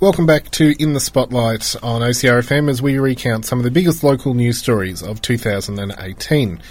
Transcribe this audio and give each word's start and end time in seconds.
Welcome 0.00 0.26
back 0.26 0.52
to 0.52 0.80
In 0.80 0.92
the 0.92 1.00
Spotlight 1.00 1.74
on 1.82 2.02
OCRFM 2.02 2.70
as 2.70 2.80
we 2.80 3.00
recount 3.00 3.44
some 3.44 3.58
of 3.58 3.64
the 3.64 3.70
biggest 3.72 4.04
local 4.04 4.32
news 4.32 4.56
stories 4.56 5.02
of 5.02 5.20
2018. 5.20 6.62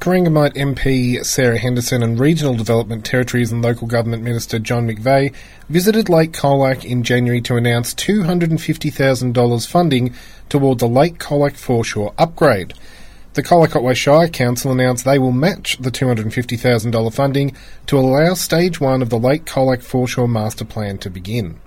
Corangamite 0.00 0.54
MP 0.54 1.22
Sarah 1.22 1.58
Henderson 1.58 2.02
and 2.02 2.18
Regional 2.18 2.54
Development 2.54 3.04
Territories 3.04 3.52
and 3.52 3.60
Local 3.60 3.86
Government 3.86 4.22
Minister 4.22 4.58
John 4.58 4.88
McVeigh 4.88 5.34
visited 5.68 6.08
Lake 6.08 6.32
Colac 6.32 6.82
in 6.82 7.02
January 7.02 7.42
to 7.42 7.56
announce 7.56 7.92
$250,000 7.92 9.68
funding 9.68 10.14
towards 10.48 10.82
a 10.82 10.86
Lake 10.86 11.18
Colac 11.18 11.58
foreshore 11.58 12.14
upgrade. 12.16 12.72
The 13.34 13.42
Colac 13.42 13.76
Otway 13.76 13.94
Shire 13.94 14.28
Council 14.28 14.72
announced 14.72 15.04
they 15.04 15.18
will 15.18 15.32
match 15.32 15.76
the 15.78 15.90
$250,000 15.90 17.14
funding 17.14 17.56
to 17.86 17.98
allow 17.98 18.34
Stage 18.34 18.80
1 18.80 19.02
of 19.02 19.10
the 19.10 19.18
Lake 19.18 19.44
Colac 19.44 19.82
Foreshore 19.82 20.26
Master 20.26 20.64
Plan 20.64 20.98
to 20.98 21.10
begin. 21.10 21.60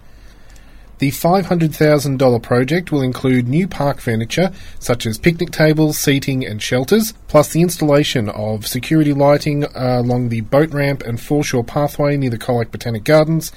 The 1.02 1.10
$500,000 1.10 2.44
project 2.44 2.92
will 2.92 3.02
include 3.02 3.48
new 3.48 3.68
park 3.68 4.00
furniture, 4.00 4.52
such 4.78 5.08
as 5.08 5.18
picnic 5.18 5.50
tables, 5.50 5.98
seating, 5.98 6.46
and 6.46 6.62
shelters, 6.62 7.14
plus 7.28 7.52
the 7.52 7.62
installation 7.62 8.30
of 8.30 8.68
security 8.68 9.12
lighting 9.12 9.64
uh, 9.64 9.98
along 10.00 10.30
the 10.30 10.42
boat 10.42 10.72
ramp 10.72 11.02
and 11.02 11.20
foreshore 11.20 11.64
pathway 11.64 12.18
near 12.18 12.30
the 12.30 12.38
Colac 12.38 12.70
Botanic 12.70 13.04
Gardens, 13.04 13.52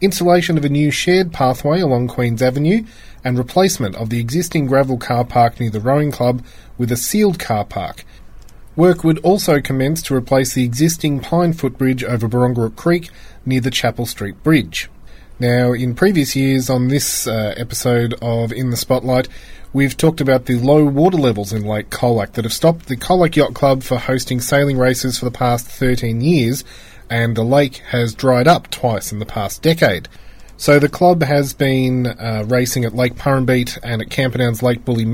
installation 0.00 0.58
of 0.58 0.64
a 0.64 0.68
new 0.68 0.90
shared 0.90 1.32
pathway 1.32 1.80
along 1.80 2.08
Queen's 2.08 2.42
Avenue, 2.42 2.84
and 3.24 3.36
replacement 3.36 3.96
of 3.96 4.10
the 4.10 4.20
existing 4.20 4.66
gravel 4.66 4.96
car 4.96 5.24
park 5.24 5.60
near 5.60 5.70
the 5.70 5.80
rowing 5.80 6.10
club 6.10 6.42
with 6.76 6.92
a 6.92 6.96
sealed 6.96 7.38
car 7.38 7.64
park. 7.64 8.04
Work 8.76 9.02
would 9.02 9.18
also 9.18 9.60
commence 9.60 10.02
to 10.02 10.14
replace 10.14 10.54
the 10.54 10.64
existing 10.64 11.20
pine 11.20 11.52
footbridge 11.52 12.04
over 12.04 12.28
Barongarook 12.28 12.76
Creek 12.76 13.10
near 13.44 13.60
the 13.60 13.72
Chapel 13.72 14.06
Street 14.06 14.40
Bridge. 14.44 14.88
Now, 15.40 15.72
in 15.72 15.94
previous 15.94 16.34
years 16.34 16.70
on 16.70 16.88
this 16.88 17.26
uh, 17.26 17.54
episode 17.56 18.14
of 18.22 18.52
In 18.52 18.70
the 18.70 18.76
Spotlight, 18.76 19.28
we've 19.72 19.96
talked 19.96 20.20
about 20.20 20.46
the 20.46 20.58
low 20.58 20.84
water 20.84 21.16
levels 21.16 21.52
in 21.52 21.64
Lake 21.64 21.90
Colac 21.90 22.32
that 22.32 22.44
have 22.44 22.52
stopped 22.52 22.86
the 22.86 22.96
Colac 22.96 23.36
Yacht 23.36 23.54
Club 23.54 23.82
for 23.82 23.98
hosting 23.98 24.40
sailing 24.40 24.78
races 24.78 25.18
for 25.18 25.24
the 25.24 25.30
past 25.30 25.66
13 25.66 26.20
years, 26.20 26.64
and 27.10 27.36
the 27.36 27.44
lake 27.44 27.76
has 27.88 28.14
dried 28.14 28.46
up 28.46 28.70
twice 28.70 29.12
in 29.12 29.18
the 29.18 29.26
past 29.26 29.62
decade. 29.62 30.08
So 30.56 30.78
the 30.78 30.88
club 30.88 31.22
has 31.22 31.52
been 31.52 32.06
uh, 32.06 32.44
racing 32.48 32.84
at 32.84 32.94
Lake 32.94 33.14
Purrumbete 33.14 33.78
and 33.82 34.02
at 34.02 34.10
Camperdown's 34.10 34.62
Lake 34.62 34.84
Bully 34.84 35.06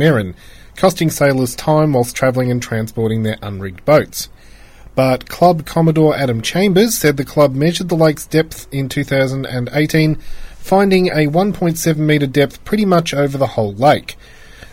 costing 0.77 1.11
sailors 1.11 1.55
time 1.55 1.93
whilst 1.93 2.17
travelling 2.17 2.51
and 2.51 2.63
transporting 2.63 3.23
their 3.23 3.37
unrigged 3.43 3.85
boats. 3.85 4.29
But 4.95 5.29
Club 5.29 5.67
Commodore 5.67 6.17
Adam 6.17 6.41
Chambers 6.41 6.97
said 6.97 7.17
the 7.17 7.25
club 7.25 7.55
measured 7.55 7.89
the 7.89 7.97
lake's 7.97 8.27
depth 8.27 8.69
in 8.73 8.89
2018, 8.89 10.17
finding 10.59 11.09
a 11.09 11.27
1.7 11.27 11.97
metre 11.97 12.27
depth 12.27 12.65
pretty 12.65 12.85
much 12.85 13.13
over 13.13 13.37
the 13.37 13.49
whole 13.49 13.75
lake. 13.75 14.17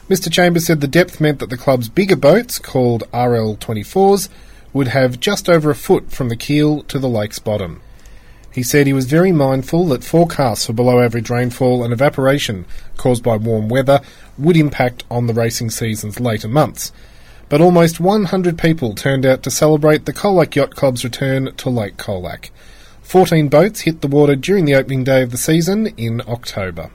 Mr. 0.10 0.32
Chambers 0.32 0.66
said 0.66 0.82
the 0.82 0.88
depth 0.88 1.20
meant 1.20 1.40
that 1.40 1.50
the 1.50 1.58
club's 1.58 1.90
bigger 1.90 2.16
boats, 2.16 2.60
called 2.60 3.04
RL24s, 3.12 4.30
would 4.74 4.90
have 4.90 5.20
just 5.20 5.50
over 5.50 5.70
a 5.70 5.76
foot 5.76 6.12
from 6.12 6.30
the 6.30 6.36
keel 6.36 6.84
to 6.84 7.00
the 7.00 7.10
lake's 7.10 7.40
bottom. 7.40 7.82
He 8.52 8.64
said 8.64 8.86
he 8.86 8.94
was 8.94 9.06
very 9.06 9.32
mindful 9.32 9.88
that 9.88 10.04
forecasts 10.04 10.66
for 10.66 10.74
below 10.74 11.00
average 11.00 11.30
rainfall 11.30 11.84
and 11.84 11.94
evaporation 11.94 12.66
caused 12.98 13.24
by 13.24 13.38
warm 13.38 13.70
weather 13.70 14.02
would 14.38 14.58
impact 14.58 15.04
on 15.10 15.28
the 15.28 15.34
racing 15.34 15.70
season's 15.70 16.20
later 16.20 16.50
months, 16.50 16.92
but 17.48 17.62
almost 17.62 18.00
100 18.00 18.58
people 18.58 18.94
turned 18.94 19.26
out 19.26 19.42
to 19.44 19.52
celebrate 19.52 20.06
the 20.06 20.14
Colac 20.14 20.56
Yacht 20.56 20.76
Club's 20.76 21.04
return 21.04 21.54
to 21.56 21.70
Lake 21.70 21.98
Colac. 21.98 22.50
14 23.04 23.48
boats 23.48 23.82
hit 23.82 24.02
the 24.02 24.08
water 24.08 24.36
during 24.36 24.66
the 24.66 24.76
opening 24.76 25.04
day 25.04 25.22
of 25.22 25.32
the 25.32 25.38
season 25.38 25.88
in 25.98 26.22
October. 26.28 26.92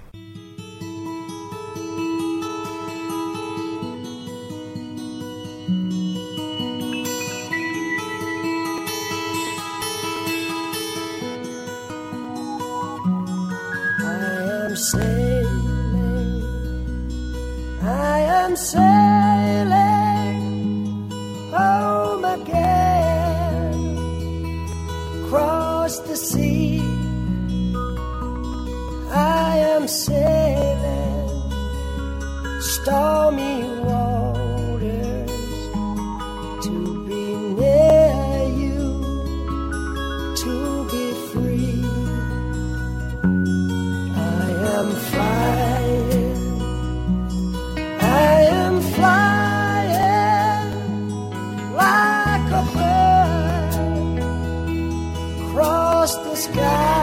Am 18.47 18.55
sailing 18.55 20.41
home 21.51 22.25
again 22.25 23.75
across 25.25 25.99
the 25.99 26.17
sea. 26.17 26.81
I 29.11 29.57
am 29.75 29.89
sailing 29.89 31.29
stormy 32.61 33.65
waters 33.81 35.31
to 36.65 36.96
sky. 56.37 56.96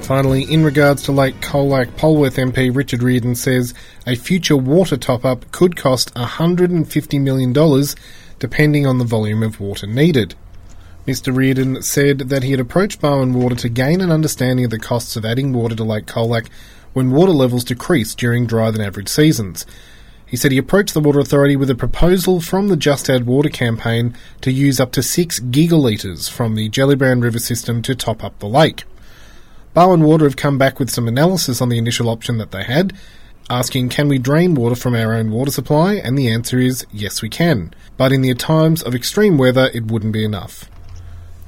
Finally, 0.00 0.42
in 0.44 0.64
regards 0.64 1.02
to 1.02 1.12
Lake 1.12 1.40
Colac, 1.40 1.86
Polwarth 1.96 2.36
MP 2.36 2.74
Richard 2.74 3.02
Riordan 3.02 3.34
says 3.34 3.74
a 4.06 4.14
future 4.16 4.56
water 4.56 4.96
top 4.96 5.24
up 5.24 5.50
could 5.52 5.76
cost 5.76 6.14
$150 6.14 7.20
million 7.20 7.52
depending 8.38 8.86
on 8.86 8.98
the 8.98 9.04
volume 9.04 9.42
of 9.42 9.60
water 9.60 9.86
needed. 9.86 10.34
Mr. 11.06 11.34
Riordan 11.34 11.82
said 11.82 12.18
that 12.18 12.42
he 12.42 12.50
had 12.50 12.60
approached 12.60 13.00
Barwon 13.00 13.32
Water 13.32 13.54
to 13.56 13.68
gain 13.68 14.00
an 14.00 14.10
understanding 14.10 14.64
of 14.64 14.70
the 14.70 14.78
costs 14.78 15.16
of 15.16 15.24
adding 15.24 15.52
water 15.52 15.74
to 15.74 15.84
Lake 15.84 16.06
Colac 16.06 16.48
when 16.92 17.10
water 17.10 17.32
levels 17.32 17.64
decrease 17.64 18.14
during 18.14 18.46
drier 18.46 18.70
than 18.70 18.82
average 18.82 19.08
seasons. 19.08 19.64
He 20.26 20.36
said 20.36 20.52
he 20.52 20.58
approached 20.58 20.92
the 20.92 21.00
Water 21.00 21.20
Authority 21.20 21.56
with 21.56 21.70
a 21.70 21.74
proposal 21.74 22.42
from 22.42 22.68
the 22.68 22.76
Just 22.76 23.08
Add 23.08 23.26
Water 23.26 23.48
campaign 23.48 24.14
to 24.42 24.52
use 24.52 24.78
up 24.78 24.92
to 24.92 25.02
6 25.02 25.40
gigalitres 25.40 26.30
from 26.30 26.54
the 26.54 26.68
Gellibrand 26.68 27.22
River 27.22 27.38
system 27.38 27.80
to 27.82 27.94
top 27.94 28.22
up 28.22 28.38
the 28.38 28.46
lake. 28.46 28.84
Barwon 29.78 30.02
Water 30.02 30.24
have 30.24 30.34
come 30.34 30.58
back 30.58 30.80
with 30.80 30.90
some 30.90 31.06
analysis 31.06 31.62
on 31.62 31.68
the 31.68 31.78
initial 31.78 32.10
option 32.10 32.38
that 32.38 32.50
they 32.50 32.64
had, 32.64 32.94
asking 33.48 33.90
can 33.90 34.08
we 34.08 34.18
drain 34.18 34.56
water 34.56 34.74
from 34.74 34.96
our 34.96 35.14
own 35.14 35.30
water 35.30 35.52
supply, 35.52 35.94
and 35.94 36.18
the 36.18 36.28
answer 36.28 36.58
is 36.58 36.84
yes 36.90 37.22
we 37.22 37.28
can. 37.28 37.72
But 37.96 38.10
in 38.10 38.22
the 38.22 38.34
times 38.34 38.82
of 38.82 38.92
extreme 38.92 39.38
weather, 39.38 39.70
it 39.72 39.84
wouldn't 39.84 40.12
be 40.12 40.24
enough. 40.24 40.68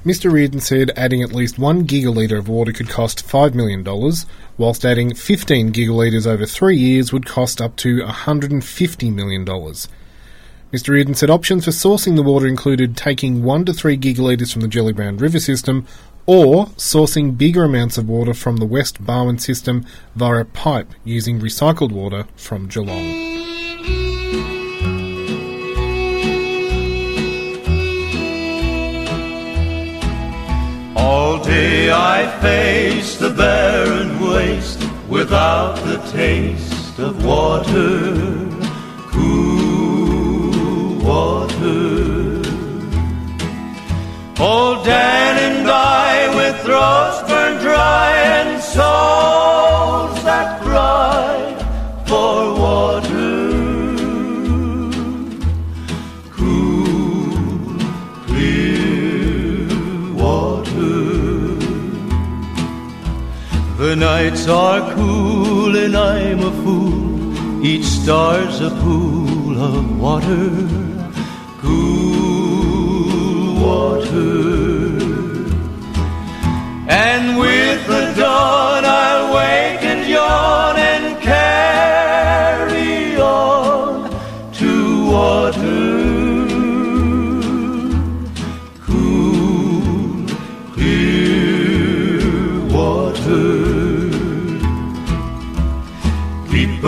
Mr. 0.05 0.31
Riordan 0.31 0.61
said 0.61 0.91
adding 0.95 1.21
at 1.21 1.33
least 1.33 1.59
one 1.59 1.85
gigalitre 1.85 2.37
of 2.37 2.47
water 2.47 2.71
could 2.71 2.87
cost 2.87 3.27
$5 3.27 3.53
million, 3.53 3.83
whilst 4.57 4.85
adding 4.85 5.13
15 5.13 5.73
gigalitres 5.73 6.25
over 6.25 6.45
three 6.45 6.77
years 6.77 7.11
would 7.11 7.25
cost 7.25 7.59
up 7.59 7.75
to 7.75 7.97
$150 7.97 9.13
million. 9.13 9.45
Mr. 9.45 10.93
Riordan 10.93 11.15
said 11.15 11.29
options 11.29 11.65
for 11.65 11.71
sourcing 11.71 12.15
the 12.15 12.23
water 12.23 12.47
included 12.47 12.95
taking 12.95 13.43
1 13.43 13.65
to 13.65 13.73
3 13.73 13.97
gigalitres 13.97 14.53
from 14.53 14.61
the 14.61 14.69
Gellibrand 14.69 15.19
River 15.19 15.41
system 15.41 15.85
or 16.25 16.67
sourcing 16.77 17.37
bigger 17.37 17.63
amounts 17.63 17.97
of 17.97 18.07
water 18.07 18.33
from 18.33 18.57
the 18.57 18.65
West 18.65 19.03
Barwon 19.03 19.39
system 19.39 19.85
via 20.15 20.41
a 20.41 20.45
pipe 20.45 20.93
using 21.03 21.39
recycled 21.39 21.91
water 21.91 22.25
from 22.35 22.67
Geelong. 22.67 23.31
All 30.95 31.43
day 31.43 31.91
I 31.91 32.39
face 32.41 33.17
the 33.17 33.31
barren 33.31 34.19
waste 34.19 34.83
without 35.09 35.75
the 35.77 35.97
taste 36.11 36.99
of 36.99 37.25
water, 37.25 38.15
cool 39.11 40.95
water. 41.03 42.41
Old 44.39 44.85
Dan 44.85 45.10
nights 64.01 64.47
are 64.47 64.81
cool 64.95 65.77
and 65.77 65.95
I'm 65.95 66.39
a 66.39 66.51
fool. 66.63 67.63
Each 67.63 67.85
star's 67.85 68.59
a 68.59 68.71
pool 68.81 69.61
of 69.61 69.99
water. 69.99 70.49
Cool 71.61 73.53
water. 73.63 74.50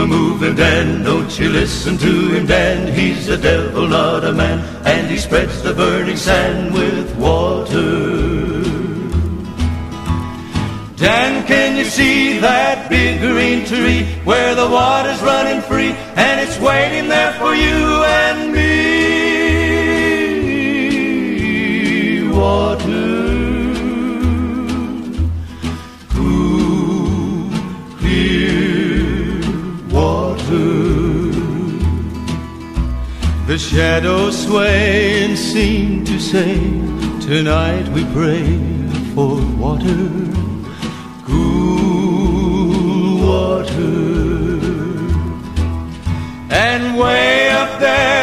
Moving, 0.07 0.55
Dan, 0.55 1.03
don't 1.03 1.39
you 1.39 1.50
listen 1.50 1.98
to 1.98 2.29
him, 2.29 2.45
Dan. 2.45 2.93
He's 2.93 3.29
a 3.29 3.38
devil, 3.38 3.88
not 3.88 4.24
a 4.25 4.33
man, 4.33 4.60
and 4.86 5.10
he 5.10 5.17
spreads 5.17 5.62
the 5.62 5.74
burning 5.74 6.17
sand 6.17 6.74
with 6.74 7.15
water. 7.15 8.63
Dan, 10.95 11.45
can 11.48 11.75
you 11.75 11.86
see 11.86 12.39
that 12.39 12.89
big 12.89 13.19
green 13.19 13.65
tree 13.65 14.05
where 14.24 14.55
the 14.55 14.67
water's 14.69 15.22
running 15.22 15.62
free 15.62 15.91
and 16.15 16.39
it's 16.39 16.57
waiting 16.60 17.10
there 17.10 17.33
for 17.33 17.53
you 17.53 18.03
and 18.03 18.53
me? 18.53 18.73
The 33.53 33.60
shadows 33.60 34.45
sway 34.48 35.25
and 35.25 35.38
seem 35.38 36.03
to 36.05 36.19
say, 36.19 36.55
Tonight 37.22 37.88
we 37.89 38.03
pray 38.05 38.57
for 39.13 39.36
water 39.62 40.10
cool 41.27 43.17
water. 43.27 44.57
And 46.50 46.98
way 46.98 47.50
up 47.51 47.79
there, 47.79 48.23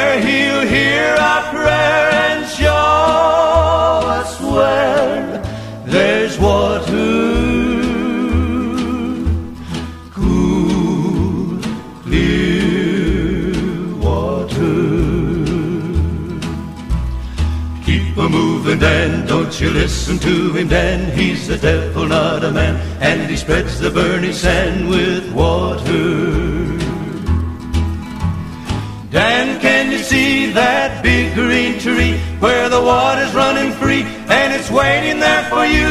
you 19.61 19.71
listen 19.71 20.19
to 20.19 20.53
him, 20.53 20.69
Dan. 20.69 21.11
He's 21.17 21.47
the 21.47 21.59
devil, 21.59 22.07
not 22.07 22.45
a 22.45 22.51
man, 22.51 22.77
and 23.01 23.31
he 23.31 23.37
spreads 23.37 23.79
the 23.79 23.91
burning 23.91 24.33
sand 24.33 24.89
with 24.89 25.31
water. 25.33 26.79
Dan, 29.11 29.61
can 29.61 29.91
you 29.91 29.99
see 29.99 30.53
that 30.53 31.03
big 31.03 31.35
green 31.35 31.79
tree 31.79 32.17
where 32.39 32.69
the 32.69 32.81
water's 32.81 33.35
running 33.35 33.73
free 33.73 34.03
and 34.03 34.53
it's 34.55 34.71
waiting 34.71 35.19
there 35.19 35.45
for 35.51 35.67
you 35.67 35.89